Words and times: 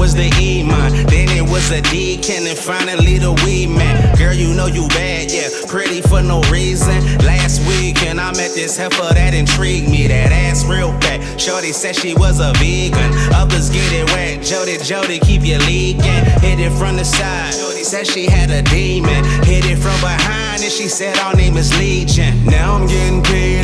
was 0.00 0.14
the 0.14 0.32
E 0.40 0.62
man, 0.62 0.92
then 1.06 1.28
it 1.28 1.42
was 1.42 1.70
a 1.70 1.82
Deacon, 1.82 2.46
and 2.46 2.58
finally 2.58 3.18
the 3.18 3.32
weed 3.44 3.68
man. 3.68 4.16
Girl, 4.16 4.32
you 4.32 4.54
know 4.54 4.66
you 4.66 4.88
bad, 4.88 5.30
yeah, 5.30 5.48
pretty 5.68 6.00
for 6.00 6.22
no 6.22 6.40
reason. 6.50 7.18
Last 7.18 7.60
week, 7.68 8.02
and 8.02 8.18
I 8.18 8.32
met 8.32 8.52
this 8.54 8.76
heifer 8.76 9.12
that 9.14 9.34
intrigued 9.34 9.88
me, 9.90 10.06
that 10.08 10.32
ass 10.32 10.64
real 10.64 10.92
fat. 11.00 11.20
Shorty 11.38 11.72
said 11.72 11.94
she 11.94 12.14
was 12.14 12.40
a 12.40 12.52
vegan, 12.58 13.12
others 13.34 13.70
get 13.70 13.92
it 13.92 14.06
wet. 14.10 14.42
Jody, 14.42 14.78
Jody, 14.78 15.18
keep 15.20 15.42
you 15.42 15.58
leaking. 15.58 16.24
Hit 16.40 16.58
it 16.58 16.72
from 16.72 16.96
the 16.96 17.04
side. 17.04 17.54
Shorty 17.54 17.84
said 17.84 18.06
she 18.06 18.26
had 18.26 18.50
a 18.50 18.62
demon, 18.62 19.22
hit 19.44 19.64
it 19.66 19.76
from 19.76 19.98
behind, 20.00 20.62
and 20.62 20.72
she 20.72 20.88
said 20.88 21.16
our 21.18 21.34
name 21.34 21.56
is 21.56 21.76
Legion. 21.78 22.44
Now 22.46 22.74
I'm 22.74 22.86
getting 22.86 23.22
paid, 23.22 23.59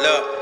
Look. 0.00 0.38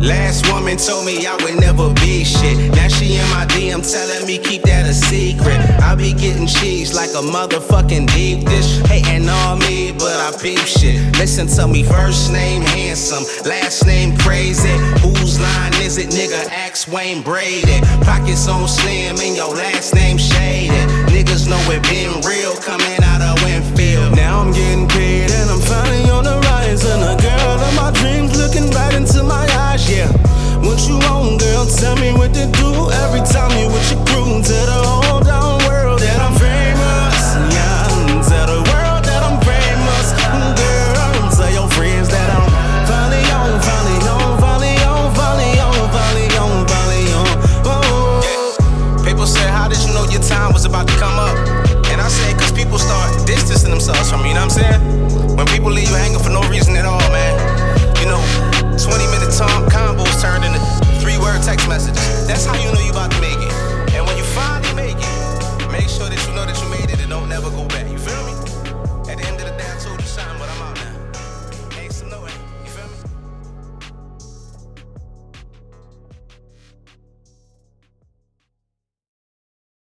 Last 0.00 0.50
woman 0.52 0.76
told 0.78 1.04
me 1.04 1.26
I 1.26 1.36
would 1.42 1.60
never 1.60 1.92
be 1.94 2.24
shit. 2.24 2.72
Now 2.74 2.88
she 2.88 3.16
in 3.16 3.28
my 3.30 3.44
DM 3.46 3.84
telling 3.84 4.26
me 4.26 4.38
keep 4.38 4.62
that 4.62 4.88
a 4.88 4.94
secret. 4.94 5.58
I 5.82 5.94
be 5.94 6.12
getting 6.12 6.46
cheese 6.46 6.94
like 6.94 7.10
a 7.10 7.20
motherfucking 7.20 8.06
deep 8.14 8.46
dish. 8.46 8.78
Hating 8.88 9.28
on 9.28 9.58
me, 9.60 9.92
but 9.92 10.16
I 10.16 10.32
peep 10.40 10.60
shit. 10.60 11.00
Listen 11.18 11.46
to 11.48 11.66
me, 11.68 11.82
first 11.82 12.32
name 12.32 12.62
handsome, 12.62 13.24
last 13.44 13.84
name 13.84 14.16
crazy. 14.18 14.72
Whose 15.04 15.40
line 15.40 15.74
is 15.82 15.98
it, 15.98 16.08
nigga? 16.08 16.48
Axe 16.50 16.88
Wayne 16.88 17.22
Brady. 17.22 17.80
Pockets 18.02 18.48
on 18.48 18.68
slim 18.68 19.16
and 19.20 19.36
your 19.36 19.54
last 19.54 19.94
name 19.94 20.18
shaded. 20.18 20.88
Niggas 21.12 21.48
know 21.48 21.60
it 21.72 21.82
been 21.84 22.20
real 22.24 22.56
coming 22.56 23.05